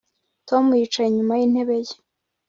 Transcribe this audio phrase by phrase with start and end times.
[0.47, 1.95] Tom yicaye inyuma yintebe ye